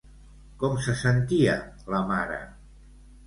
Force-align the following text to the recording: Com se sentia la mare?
Com 0.61 0.77
se 0.85 0.95
sentia 1.01 1.53
la 1.95 2.01
mare? 2.13 2.39